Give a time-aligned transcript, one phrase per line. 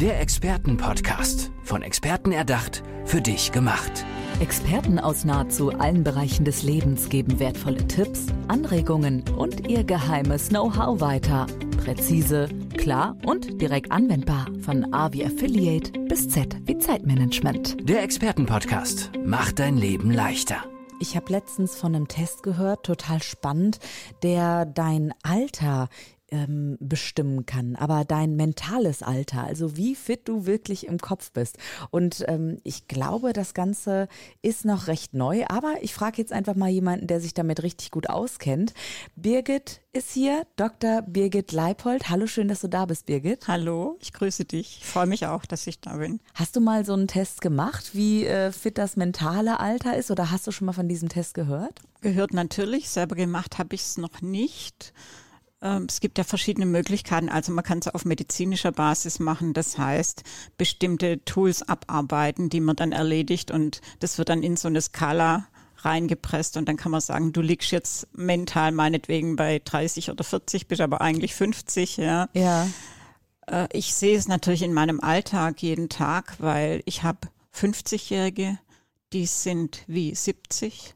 [0.00, 1.50] Der Expertenpodcast.
[1.62, 4.04] Von Experten erdacht, für dich gemacht.
[4.40, 11.00] Experten aus nahezu allen Bereichen des Lebens geben wertvolle Tipps, Anregungen und ihr geheimes Know-how
[11.00, 11.46] weiter.
[11.82, 14.48] Präzise, klar und direkt anwendbar.
[14.60, 17.88] Von A wie Affiliate bis Z wie Zeitmanagement.
[17.88, 20.62] Der Expertenpodcast macht dein Leben leichter.
[21.00, 23.78] Ich habe letztens von einem Test gehört, total spannend,
[24.22, 25.88] der dein Alter
[26.30, 31.58] ähm, bestimmen kann, aber dein mentales Alter, also wie fit du wirklich im Kopf bist.
[31.90, 34.08] Und ähm, ich glaube, das Ganze
[34.42, 37.90] ist noch recht neu, aber ich frage jetzt einfach mal jemanden, der sich damit richtig
[37.90, 38.74] gut auskennt.
[39.14, 41.02] Birgit ist hier, Dr.
[41.02, 42.08] Birgit Leipold.
[42.08, 43.46] Hallo, schön, dass du da bist, Birgit.
[43.48, 44.80] Hallo, ich grüße dich.
[44.82, 46.20] Ich freue mich auch, dass ich da bin.
[46.34, 50.30] Hast du mal so einen Test gemacht, wie äh, fit das mentale Alter ist oder
[50.30, 51.80] hast du schon mal von diesem Test gehört?
[52.00, 54.92] Gehört natürlich, selber gemacht habe ich es noch nicht.
[55.62, 57.28] Ähm, es gibt ja verschiedene Möglichkeiten.
[57.28, 59.52] Also man kann es auf medizinischer Basis machen.
[59.52, 60.22] Das heißt,
[60.58, 65.46] bestimmte Tools abarbeiten, die man dann erledigt und das wird dann in so eine Skala
[65.78, 70.68] reingepresst und dann kann man sagen, du liegst jetzt mental meinetwegen bei 30 oder 40,
[70.68, 72.28] bist aber eigentlich 50, ja.
[72.32, 72.66] Ja.
[73.46, 78.58] Äh, ich sehe es natürlich in meinem Alltag jeden Tag, weil ich habe 50-Jährige,
[79.12, 80.94] die sind wie 70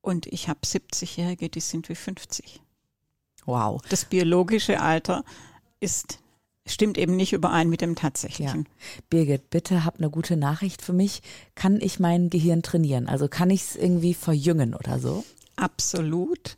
[0.00, 2.60] und ich habe 70-Jährige, die sind wie 50.
[3.46, 3.80] Wow.
[3.88, 5.24] Das biologische Alter
[5.80, 6.18] ist
[6.66, 8.64] stimmt eben nicht überein mit dem tatsächlichen.
[8.64, 9.02] Ja.
[9.08, 11.22] Birgit, bitte hab eine gute Nachricht für mich.
[11.54, 13.06] Kann ich mein Gehirn trainieren?
[13.08, 15.24] Also kann ich es irgendwie verjüngen oder so?
[15.54, 16.56] Absolut.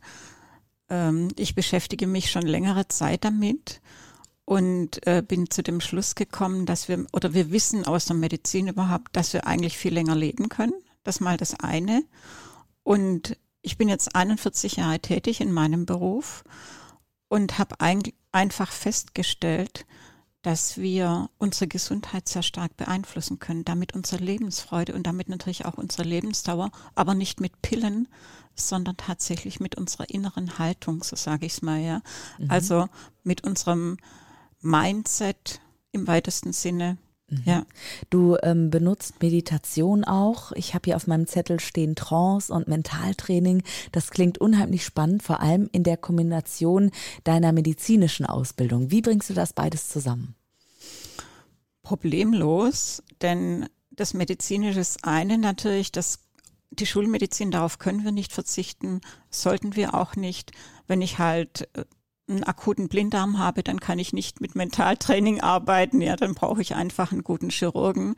[0.89, 3.81] Ähm, ich beschäftige mich schon längere Zeit damit
[4.45, 8.67] und äh, bin zu dem Schluss gekommen, dass wir, oder wir wissen aus der Medizin
[8.67, 10.73] überhaupt, dass wir eigentlich viel länger leben können.
[11.03, 12.03] Das mal das eine.
[12.83, 16.43] Und ich bin jetzt 41 Jahre tätig in meinem Beruf
[17.27, 18.01] und habe ein,
[18.31, 19.85] einfach festgestellt,
[20.41, 25.73] dass wir unsere Gesundheit sehr stark beeinflussen können, damit unsere Lebensfreude und damit natürlich auch
[25.73, 28.07] unsere Lebensdauer, aber nicht mit Pillen,
[28.55, 32.01] sondern tatsächlich mit unserer inneren Haltung, so sage ich es mal, ja.
[32.37, 32.49] Mhm.
[32.49, 32.87] Also
[33.23, 33.97] mit unserem
[34.61, 35.59] Mindset
[35.91, 36.97] im weitesten Sinne.
[37.45, 37.65] Ja.
[38.09, 40.51] Du ähm, benutzt Meditation auch.
[40.53, 43.63] Ich habe hier auf meinem Zettel stehen Trance und Mentaltraining.
[43.91, 46.91] Das klingt unheimlich spannend, vor allem in der Kombination
[47.23, 48.91] deiner medizinischen Ausbildung.
[48.91, 50.35] Wie bringst du das beides zusammen?
[51.83, 56.19] Problemlos, denn das medizinische ist eine natürlich, das
[56.71, 60.51] die Schulmedizin, darauf können wir nicht verzichten, sollten wir auch nicht.
[60.87, 61.85] Wenn ich halt äh,
[62.29, 66.01] einen akuten Blinddarm habe, dann kann ich nicht mit Mentaltraining arbeiten.
[66.01, 68.15] Ja, dann brauche ich einfach einen guten Chirurgen.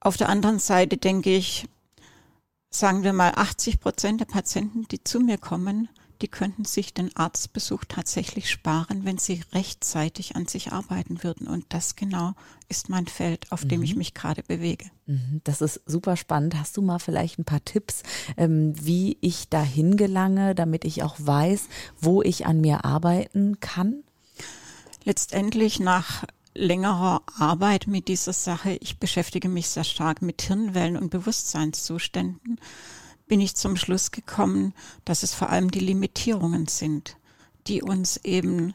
[0.00, 1.66] Auf der anderen Seite denke ich,
[2.70, 5.88] sagen wir mal 80 Prozent der Patienten, die zu mir kommen,
[6.22, 11.46] die könnten sich den Arztbesuch tatsächlich sparen, wenn sie rechtzeitig an sich arbeiten würden.
[11.46, 12.34] Und das genau
[12.68, 13.84] ist mein Feld, auf dem mhm.
[13.84, 14.86] ich mich gerade bewege.
[15.06, 16.56] Mhm, das ist super spannend.
[16.56, 18.02] Hast du mal vielleicht ein paar Tipps,
[18.36, 21.68] ähm, wie ich dahin gelange, damit ich auch weiß,
[22.00, 24.02] wo ich an mir arbeiten kann?
[25.04, 31.10] Letztendlich nach längerer Arbeit mit dieser Sache, ich beschäftige mich sehr stark mit Hirnwellen und
[31.10, 32.58] Bewusstseinszuständen
[33.26, 34.74] bin ich zum Schluss gekommen,
[35.04, 37.16] dass es vor allem die Limitierungen sind,
[37.66, 38.74] die uns eben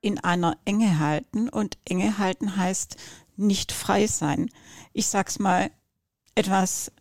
[0.00, 1.48] in einer Enge halten.
[1.48, 2.96] Und Enge halten heißt
[3.36, 4.50] nicht frei sein.
[4.92, 5.70] Ich sag's mal
[6.34, 6.92] etwas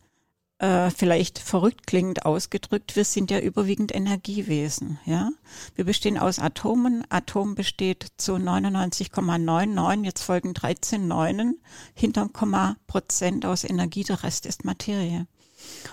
[0.62, 2.96] äh, vielleicht verrückt klingend ausgedrückt.
[2.96, 5.00] Wir sind ja überwiegend Energiewesen.
[5.06, 5.32] Ja,
[5.76, 7.04] wir bestehen aus Atomen.
[7.10, 10.06] Atom besteht zu 99,99.
[10.06, 11.60] Jetzt folgen 13 Neunen.
[11.96, 14.04] Hinterm Komma Prozent aus Energie.
[14.04, 15.26] Der Rest ist Materie.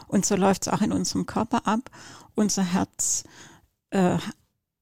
[0.06, 1.90] Und so läuft es auch in unserem Körper ab.
[2.34, 3.24] Unser Herz
[3.90, 4.18] äh,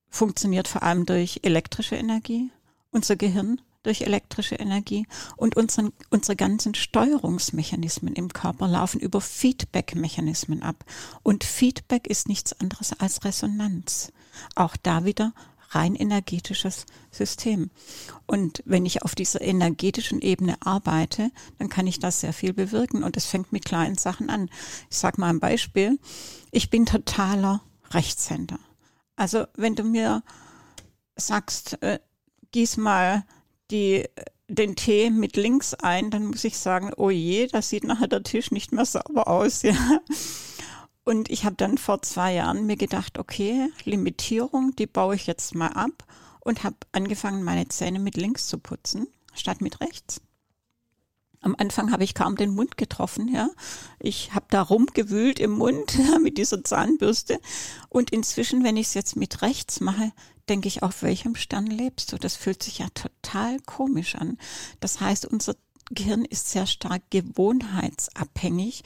[0.08, 2.50] funktioniert vor allem durch elektrische Energie,
[2.90, 10.64] unser Gehirn durch elektrische Energie und unseren, unsere ganzen Steuerungsmechanismen im Körper laufen über Feedback-Mechanismen
[10.64, 10.84] ab.
[11.22, 14.12] Und Feedback ist nichts anderes als Resonanz.
[14.56, 15.32] Auch da wieder
[15.70, 17.70] rein energetisches System.
[18.26, 23.02] Und wenn ich auf dieser energetischen Ebene arbeite, dann kann ich das sehr viel bewirken.
[23.02, 24.50] Und es fängt mit kleinen Sachen an.
[24.90, 25.98] Ich sage mal ein Beispiel.
[26.50, 28.58] Ich bin totaler Rechtshänder.
[29.16, 30.22] Also wenn du mir
[31.16, 31.98] sagst, äh,
[32.52, 33.24] gieß mal
[33.70, 34.04] die,
[34.48, 38.22] den Tee mit links ein, dann muss ich sagen, oh je, das sieht nachher der
[38.22, 39.62] Tisch nicht mehr sauber aus.
[39.66, 39.74] Ja.
[41.06, 45.54] Und ich habe dann vor zwei Jahren mir gedacht, okay, Limitierung, die baue ich jetzt
[45.54, 46.04] mal ab
[46.40, 50.20] und habe angefangen, meine Zähne mit links zu putzen, statt mit rechts.
[51.42, 53.50] Am Anfang habe ich kaum den Mund getroffen, ja.
[54.00, 57.38] Ich habe da rumgewühlt im Mund mit dieser Zahnbürste.
[57.88, 60.10] Und inzwischen, wenn ich es jetzt mit rechts mache,
[60.48, 62.18] denke ich, auf welchem Stern lebst du?
[62.18, 64.38] Das fühlt sich ja total komisch an.
[64.80, 65.54] Das heißt, unser
[65.92, 68.82] Gehirn ist sehr stark gewohnheitsabhängig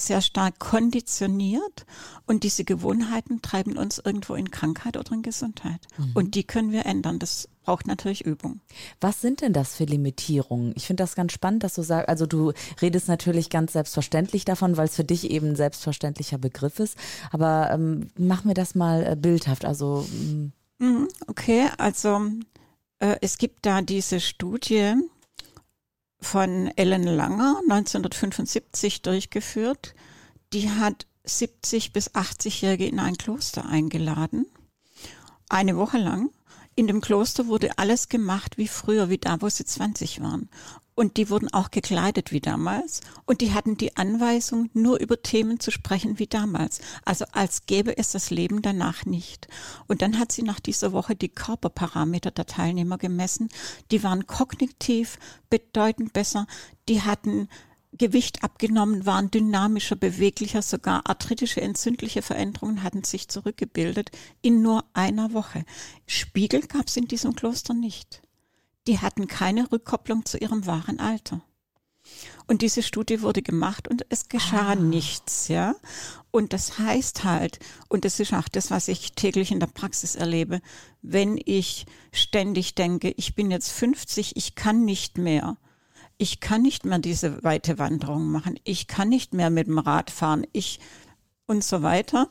[0.00, 1.86] sehr stark konditioniert
[2.26, 5.80] und diese Gewohnheiten treiben uns irgendwo in Krankheit oder in Gesundheit.
[5.98, 6.10] Mhm.
[6.14, 7.18] Und die können wir ändern.
[7.18, 8.60] Das braucht natürlich Übung.
[9.00, 10.72] Was sind denn das für Limitierungen?
[10.76, 14.76] Ich finde das ganz spannend, dass du sagst, also du redest natürlich ganz selbstverständlich davon,
[14.76, 16.96] weil es für dich eben ein selbstverständlicher Begriff ist.
[17.30, 19.64] Aber ähm, mach mir das mal äh, bildhaft.
[19.64, 20.52] Also mm.
[20.78, 22.20] mhm, okay, also
[23.00, 24.94] äh, es gibt da diese Studie,
[26.20, 29.94] von Ellen Langer 1975 durchgeführt.
[30.52, 34.46] Die hat 70 bis 80-Jährige in ein Kloster eingeladen.
[35.48, 36.30] Eine Woche lang.
[36.76, 40.48] In dem Kloster wurde alles gemacht wie früher, wie da, wo sie 20 waren.
[41.00, 43.00] Und die wurden auch gekleidet wie damals.
[43.24, 46.82] Und die hatten die Anweisung, nur über Themen zu sprechen wie damals.
[47.06, 49.48] Also als gäbe es das Leben danach nicht.
[49.86, 53.48] Und dann hat sie nach dieser Woche die Körperparameter der Teilnehmer gemessen.
[53.90, 55.18] Die waren kognitiv
[55.48, 56.46] bedeutend besser.
[56.86, 57.48] Die hatten
[57.92, 64.10] Gewicht abgenommen, waren dynamischer, beweglicher, sogar arthritische, entzündliche Veränderungen hatten sich zurückgebildet
[64.42, 65.64] in nur einer Woche.
[66.06, 68.20] Spiegel gab es in diesem Kloster nicht
[68.86, 71.40] die hatten keine Rückkopplung zu ihrem wahren Alter.
[72.46, 74.74] Und diese Studie wurde gemacht und es geschah ah.
[74.74, 75.76] nichts, ja.
[76.30, 80.16] Und das heißt halt, und das ist auch das, was ich täglich in der Praxis
[80.16, 80.60] erlebe,
[81.02, 85.56] wenn ich ständig denke, ich bin jetzt 50, ich kann nicht mehr,
[86.18, 90.10] ich kann nicht mehr diese weite Wanderung machen, ich kann nicht mehr mit dem Rad
[90.10, 90.80] fahren, ich
[91.46, 92.28] und so weiter,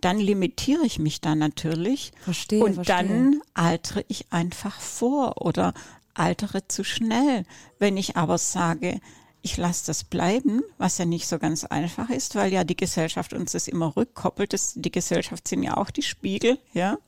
[0.00, 2.12] dann limitiere ich mich da natürlich.
[2.22, 2.62] Verstehe.
[2.62, 2.96] Und verstehe.
[2.96, 5.74] dann altere ich einfach vor oder
[6.14, 7.44] altere zu schnell.
[7.78, 9.00] Wenn ich aber sage,
[9.42, 13.32] ich lasse das bleiben, was ja nicht so ganz einfach ist, weil ja die Gesellschaft
[13.32, 14.52] uns das immer rückkoppelt.
[14.52, 16.98] Das, die Gesellschaft sind ja auch die Spiegel, ja.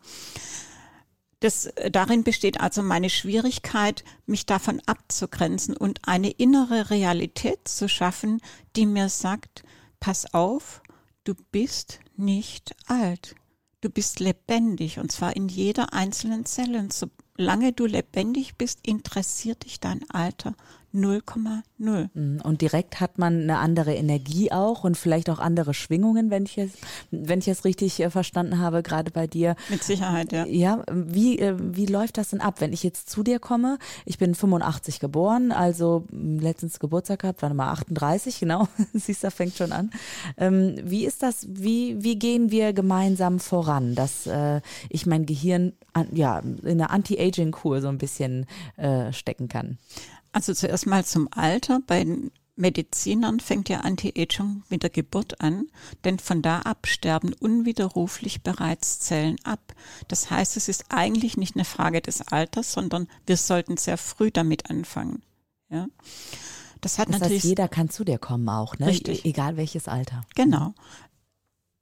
[1.40, 8.42] Das, darin besteht also meine Schwierigkeit, mich davon abzugrenzen und eine innere Realität zu schaffen,
[8.76, 9.64] die mir sagt,
[10.00, 10.82] pass auf,
[11.24, 13.36] du bist nicht alt.
[13.80, 16.78] Du bist lebendig und zwar in jeder einzelnen Zelle.
[16.78, 20.54] Und solange du lebendig bist, interessiert dich dein Alter
[20.94, 22.08] 0,0.
[22.14, 22.40] Mhm.
[22.42, 26.58] Und direkt hat man eine andere Energie auch und vielleicht auch andere Schwingungen, wenn ich
[26.58, 26.70] es,
[27.10, 29.54] wenn ich es richtig äh, verstanden habe, gerade bei dir.
[29.68, 30.46] Mit Sicherheit, ja.
[30.46, 33.78] Ja, wie, äh, wie läuft das denn ab, wenn ich jetzt zu dir komme?
[34.04, 38.66] Ich bin 85 geboren, also hm, letztens Geburtstag gehabt, warte mal, 38, genau.
[38.94, 39.90] Siehst du, fängt schon an.
[40.36, 45.72] Ähm, wie ist das, wie, wie gehen wir gemeinsam voran, dass äh, ich mein Gehirn
[46.12, 48.46] ja, in eine Anti-Aging-Kur so ein bisschen
[49.10, 49.78] stecken kann?
[50.32, 51.80] Also zuerst mal zum Alter.
[51.86, 52.06] Bei
[52.56, 55.66] Medizinern fängt ja Anti-Aging mit der Geburt an,
[56.04, 59.74] denn von da ab sterben unwiderruflich bereits Zellen ab.
[60.08, 64.30] Das heißt, es ist eigentlich nicht eine Frage des Alters, sondern wir sollten sehr früh
[64.30, 65.22] damit anfangen.
[65.70, 65.88] Ja.
[66.80, 67.42] Das hat das natürlich.
[67.42, 68.86] Heißt, jeder kann zu dir kommen auch, ne?
[68.86, 69.24] Richtig.
[69.24, 70.22] Egal welches Alter.
[70.34, 70.74] Genau.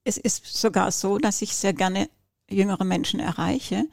[0.04, 2.08] Es ist sogar so, dass ich sehr gerne
[2.50, 3.86] jüngere Menschen erreiche,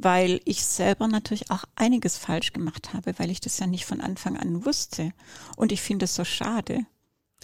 [0.00, 4.00] weil ich selber natürlich auch einiges falsch gemacht habe, weil ich das ja nicht von
[4.00, 5.12] Anfang an wusste.
[5.56, 6.86] Und ich finde es so schade.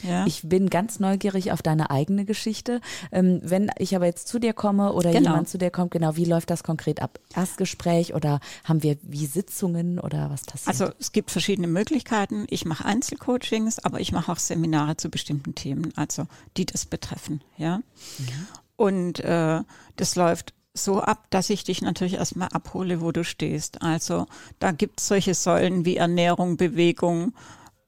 [0.02, 0.26] Ja.
[0.26, 2.80] Ich bin ganz neugierig auf deine eigene Geschichte.
[3.12, 5.30] Ähm, wenn ich aber jetzt zu dir komme oder genau.
[5.30, 7.20] jemand zu dir kommt, genau, wie läuft das konkret ab?
[7.34, 10.68] Erstgespräch oder haben wir wie Sitzungen oder was passiert?
[10.68, 12.46] Also es gibt verschiedene Möglichkeiten.
[12.50, 16.26] Ich mache Einzelcoachings, aber ich mache auch Seminare zu bestimmten Themen, also
[16.56, 17.42] die das betreffen.
[17.56, 17.78] Ja.
[17.78, 18.46] Mhm.
[18.76, 19.62] Und äh,
[19.96, 23.80] das läuft so ab, dass ich dich natürlich erstmal abhole, wo du stehst.
[23.82, 24.26] Also
[24.58, 27.32] da gibt es solche Säulen wie Ernährung, Bewegung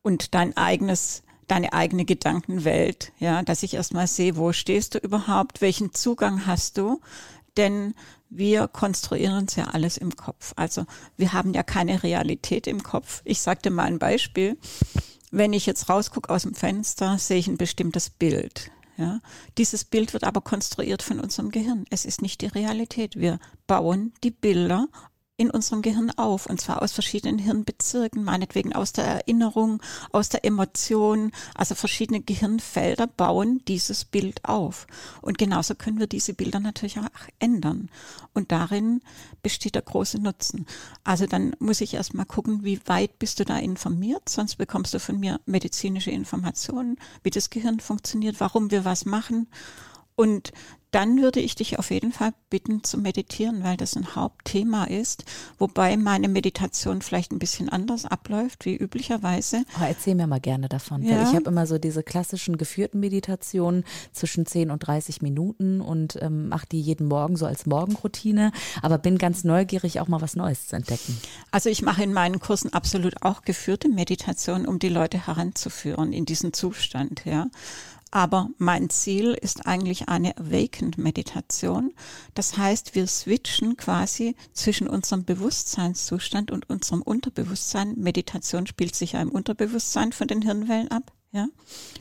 [0.03, 5.61] und dein eigenes deine eigene Gedankenwelt, ja, dass ich erstmal sehe, wo stehst du überhaupt,
[5.61, 7.01] welchen Zugang hast du,
[7.57, 7.95] denn
[8.29, 10.53] wir konstruieren uns ja alles im Kopf.
[10.57, 10.85] Also
[11.17, 13.23] wir haben ja keine Realität im Kopf.
[13.25, 14.59] Ich sagte mal ein Beispiel.
[15.31, 18.71] Wenn ich jetzt rausgucke aus dem Fenster, sehe ich ein bestimmtes Bild.
[18.99, 19.21] Ja,
[19.59, 21.85] dieses Bild wird aber konstruiert von unserem Gehirn.
[21.91, 23.17] Es ist nicht die Realität.
[23.17, 24.89] Wir bauen die Bilder
[25.39, 30.45] in unserem Gehirn auf, und zwar aus verschiedenen Hirnbezirken, meinetwegen aus der Erinnerung, aus der
[30.45, 34.87] Emotion, also verschiedene Gehirnfelder bauen dieses Bild auf.
[35.21, 37.05] Und genauso können wir diese Bilder natürlich auch
[37.39, 37.91] ändern.
[38.33, 39.03] Und darin
[39.43, 40.67] besteht der große Nutzen.
[41.05, 45.01] Also dann muss ich erstmal gucken, wie weit bist du da informiert, sonst bekommst du
[45.01, 49.49] von mir medizinische Informationen, wie das Gehirn funktioniert, warum wir was machen.
[50.15, 50.53] Und
[50.97, 55.27] dann würde ich dich auf jeden Fall bitten zu meditieren, weil das ein Hauptthema ist,
[55.59, 59.65] wobei meine Meditation vielleicht ein bisschen anders abläuft wie üblicherweise.
[59.79, 61.03] Oh, erzähl mir mal gerne davon.
[61.03, 61.29] Ja.
[61.29, 66.49] Ich habe immer so diese klassischen geführten Meditationen zwischen 10 und 30 Minuten und ähm,
[66.49, 68.51] mache die jeden Morgen so als Morgenroutine,
[68.81, 71.21] aber bin ganz neugierig, auch mal was Neues zu entdecken.
[71.51, 76.25] Also ich mache in meinen Kursen absolut auch geführte Meditationen, um die Leute heranzuführen in
[76.25, 77.49] diesen Zustand, ja.
[78.17, 81.93] Aber mein Ziel ist eigentlich eine Awakened Meditation.
[82.33, 87.93] Das heißt, wir switchen quasi zwischen unserem Bewusstseinszustand und unserem Unterbewusstsein.
[87.99, 91.49] Meditation spielt sich ja im Unterbewusstsein von den Hirnwellen ab, ja,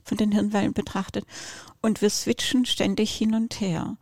[0.05, 1.25] von den Hirnwellen betrachtet.
[1.81, 3.98] Und wir switchen ständig hin und her.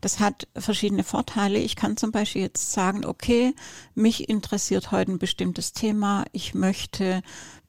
[0.00, 1.58] Das hat verschiedene Vorteile.
[1.58, 3.54] Ich kann zum Beispiel jetzt sagen, okay,
[3.94, 6.24] mich interessiert heute ein bestimmtes Thema.
[6.32, 7.20] Ich möchte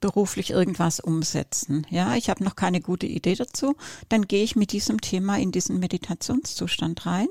[0.01, 1.87] beruflich irgendwas umsetzen.
[1.89, 3.75] Ja, ich habe noch keine gute Idee dazu.
[4.09, 7.27] Dann gehe ich mit diesem Thema in diesen Meditationszustand rein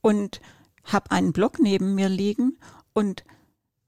[0.00, 0.40] und
[0.84, 2.58] habe einen Block neben mir liegen
[2.92, 3.24] und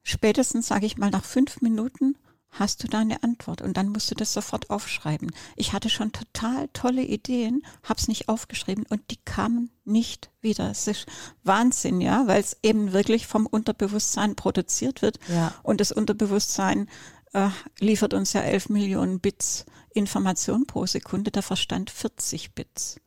[0.02, 2.16] spätestens sage ich mal nach fünf Minuten
[2.50, 5.30] hast du deine Antwort und dann musst du das sofort aufschreiben.
[5.56, 10.70] Ich hatte schon total tolle Ideen, hab's nicht aufgeschrieben und die kamen nicht wieder.
[10.70, 11.06] Es ist
[11.44, 15.54] Wahnsinn, ja, weil es eben wirklich vom Unterbewusstsein produziert wird ja.
[15.62, 16.88] und das Unterbewusstsein
[17.32, 23.00] äh, liefert uns ja 11 Millionen Bits Information pro Sekunde, der Verstand 40 Bits.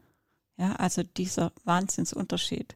[0.58, 2.76] Ja, also dieser Wahnsinnsunterschied.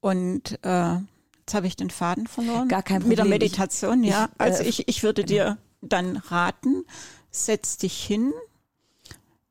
[0.00, 0.98] Und äh,
[1.42, 2.68] Jetzt habe ich den Faden verloren.
[2.68, 3.08] Gar kein Problem.
[3.08, 4.28] Mit der Meditation, ich, ja.
[4.34, 6.84] Ich, also äh, ich, ich würde dir dann raten,
[7.30, 8.32] setz dich hin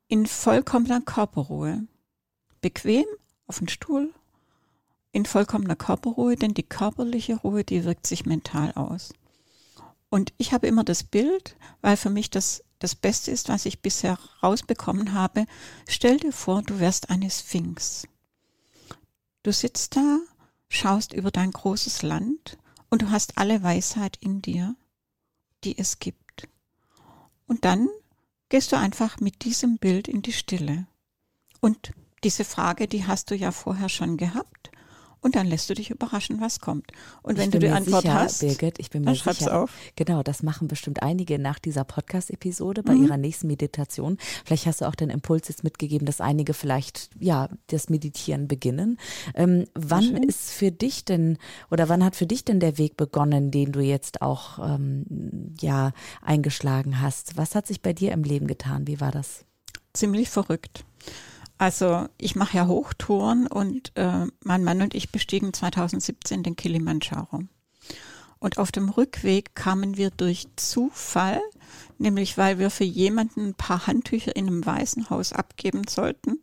[0.08, 1.86] in vollkommener Körperruhe.
[2.62, 3.04] Bequem
[3.46, 4.10] auf den Stuhl,
[5.12, 9.12] in vollkommener Körperruhe, denn die körperliche Ruhe, die wirkt sich mental aus.
[10.12, 13.80] Und ich habe immer das Bild, weil für mich das das Beste ist, was ich
[13.80, 15.46] bisher rausbekommen habe.
[15.88, 18.06] Stell dir vor, du wärst eine Sphinx.
[19.42, 20.18] Du sitzt da
[20.68, 22.58] schaust über dein großes Land
[22.90, 24.76] und du hast alle Weisheit in dir,
[25.64, 26.46] die es gibt.
[27.46, 27.88] Und dann
[28.50, 30.86] gehst du einfach mit diesem Bild in die Stille.
[31.60, 31.92] Und
[32.22, 34.71] diese Frage, die hast du ja vorher schon gehabt
[35.22, 36.90] und dann lässt du dich überraschen, was kommt.
[37.22, 39.72] Und wenn du die Antwort sicher, hast, Birgit, ich bin mir sicher, auf.
[39.94, 43.04] genau, das machen bestimmt einige nach dieser Podcast-Episode bei mhm.
[43.04, 44.18] ihrer nächsten Meditation.
[44.44, 48.98] Vielleicht hast du auch den Impuls jetzt mitgegeben, dass einige vielleicht ja das Meditieren beginnen.
[49.34, 51.38] Ähm, wann ist für dich denn
[51.70, 55.92] oder wann hat für dich denn der Weg begonnen, den du jetzt auch ähm, ja
[56.20, 57.36] eingeschlagen hast?
[57.36, 58.88] Was hat sich bei dir im Leben getan?
[58.88, 59.44] Wie war das?
[59.92, 60.84] Ziemlich verrückt.
[61.62, 67.44] Also ich mache ja Hochtouren und äh, mein Mann und ich bestiegen 2017 den Kilimanjaro.
[68.40, 71.40] Und auf dem Rückweg kamen wir durch Zufall,
[71.98, 76.40] nämlich weil wir für jemanden ein paar Handtücher in einem Waisenhaus abgeben sollten,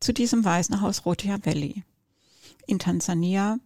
[0.00, 1.84] zu diesem Waisenhaus Rotia Valley
[2.66, 3.60] in Tansania.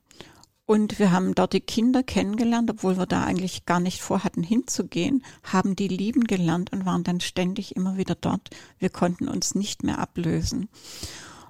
[0.68, 5.25] Und wir haben dort die Kinder kennengelernt, obwohl wir da eigentlich gar nicht vorhatten hinzugehen,
[5.42, 8.50] haben die lieben gelernt und waren dann ständig immer wieder dort.
[8.78, 10.68] Wir konnten uns nicht mehr ablösen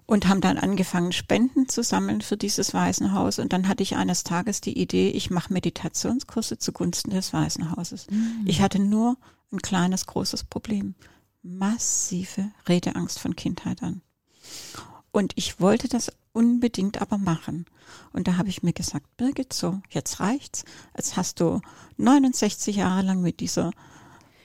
[0.07, 3.41] und haben dann angefangen, Spenden zu sammeln für dieses Waisenhaus.
[3.41, 8.07] Und dann hatte ich eines Tages die Idee, ich mache Meditationskurse zugunsten des Waisenhauses.
[8.09, 8.45] Mhm.
[8.47, 9.17] Ich hatte nur
[9.51, 10.95] ein kleines, großes Problem.
[11.43, 14.01] Massive Redeangst von Kindheit an.
[15.11, 17.67] Und ich wollte das unbedingt aber machen.
[18.13, 20.65] Und da habe ich mir gesagt, Birgit, so, jetzt reicht's.
[20.97, 21.61] Jetzt hast du
[21.97, 23.73] 69 Jahre lang mit dieser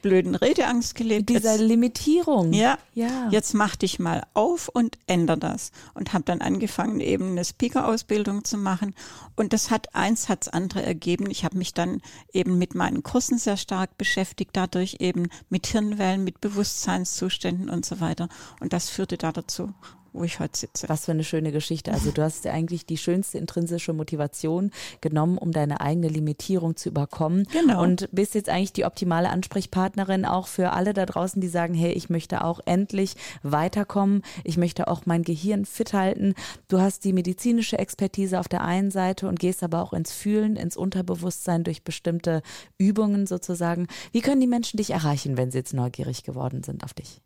[0.02, 1.30] blöden Redeangst gelebt.
[1.30, 2.52] Mit dieser jetzt, Limitierung.
[2.52, 3.30] Ja, ja.
[3.30, 5.72] Jetzt mach dich mal auf und änder das.
[5.94, 8.96] Und habe dann angefangen, eben eine Speaker-Ausbildung zu machen.
[9.36, 11.30] Und das hat eins hat's andere ergeben.
[11.30, 12.02] Ich habe mich dann
[12.34, 18.00] eben mit meinen Kursen sehr stark beschäftigt, dadurch eben mit Hirnwellen, mit Bewusstseinszuständen und so
[18.00, 18.30] weiter.
[18.60, 19.76] Und das führte da dazu
[20.14, 20.88] wo ich heute sitze.
[20.90, 21.92] Was für eine schöne Geschichte.
[21.92, 26.90] Also du hast ja eigentlich die schönste intrinsische Motivation genommen, um deine eigene Limitierung zu
[26.90, 27.48] überkommen.
[27.52, 27.82] Genau.
[27.82, 31.92] Und bist jetzt eigentlich die optimale Ansprechpartnerin auch für alle da draußen, die sagen, hey,
[31.94, 34.22] ich möchte auch endlich weiterkommen.
[34.44, 36.36] Ich möchte auch mein Gehirn fit halten.
[36.68, 40.56] Du hast die medizinische Expertise auf der einen Seite und gehst aber auch ins Fühlen,
[40.56, 42.44] ins Unterbewusstsein durch bestimmte
[42.78, 43.88] Übungen sozusagen.
[44.12, 47.23] Wie können die Menschen dich erreichen, wenn sie jetzt neugierig geworden sind auf dich?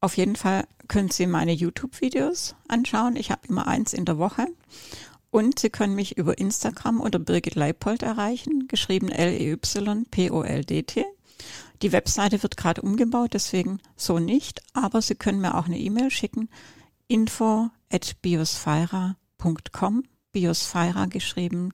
[0.00, 3.16] Auf jeden Fall können Sie meine YouTube-Videos anschauen.
[3.16, 4.46] Ich habe immer eins in der Woche.
[5.30, 11.04] Und Sie können mich über Instagram unter Birgit Leipold erreichen, geschrieben L-E-Y-P-O-L-D-T.
[11.82, 14.62] Die Webseite wird gerade umgebaut, deswegen so nicht.
[14.72, 16.48] Aber Sie können mir auch eine E-Mail schicken.
[17.06, 20.04] Info at biosphira.com.
[20.32, 21.72] Biosphira geschrieben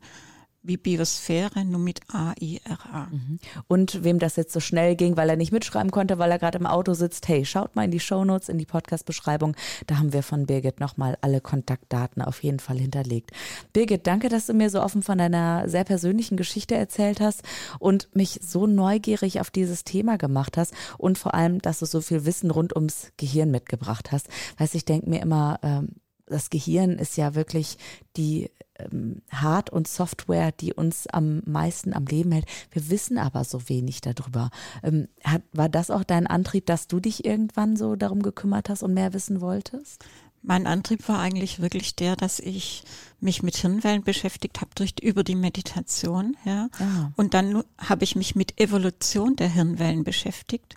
[0.67, 3.09] wie Biosphäre, nur mit A-I-R-A.
[3.11, 3.39] Mhm.
[3.69, 6.59] Und wem das jetzt so schnell ging, weil er nicht mitschreiben konnte, weil er gerade
[6.59, 9.57] im Auto sitzt, hey, schaut mal in die Shownotes, in die Podcast-Beschreibung.
[9.87, 13.31] Da haben wir von Birgit nochmal alle Kontaktdaten auf jeden Fall hinterlegt.
[13.73, 17.43] Birgit, danke, dass du mir so offen von deiner sehr persönlichen Geschichte erzählt hast
[17.79, 22.01] und mich so neugierig auf dieses Thema gemacht hast und vor allem, dass du so
[22.01, 24.29] viel Wissen rund ums Gehirn mitgebracht hast.
[24.59, 25.89] Weißt, ich denke mir immer, ähm,
[26.27, 27.79] das Gehirn ist ja wirklich
[28.17, 32.47] die ähm, Hard- und Software, die uns am meisten am Leben hält.
[32.71, 34.51] Wir wissen aber so wenig darüber.
[34.83, 38.83] Ähm, hat, war das auch dein Antrieb, dass du dich irgendwann so darum gekümmert hast
[38.83, 40.05] und mehr wissen wolltest?
[40.43, 42.85] Mein Antrieb war eigentlich wirklich der, dass ich
[43.19, 46.69] mich mit Hirnwellen beschäftigt habe durch über die Meditation, ja.
[46.79, 47.11] Ah.
[47.17, 50.77] Und dann habe ich mich mit Evolution der Hirnwellen beschäftigt.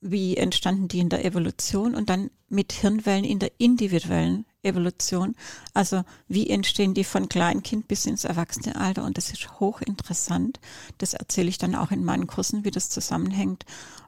[0.00, 5.34] Wie entstanden die in der Evolution und dann mit Hirnwellen in der individuellen Evolution.
[5.74, 9.04] Also wie entstehen die von Kleinkind bis ins Erwachsenealter?
[9.04, 10.60] Und das ist hochinteressant.
[10.98, 13.64] Das erzähle ich dann auch in meinen Kursen, wie das zusammenhängt.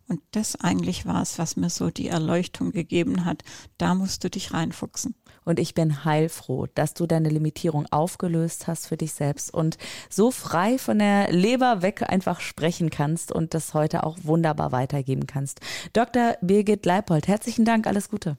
[0.06, 3.42] Und das eigentlich war es, was mir so die Erleuchtung gegeben hat.
[3.78, 5.14] Da musst du dich reinfuchsen.
[5.44, 9.76] Und ich bin heilfroh, dass du deine Limitierung aufgelöst hast für dich selbst und
[10.08, 15.26] so frei von der Leber weg einfach sprechen kannst und das heute auch wunderbar weitergeben
[15.26, 15.60] kannst.
[15.92, 16.36] Dr.
[16.40, 18.38] Birgit Leipold, herzlichen Dank, alles Gute.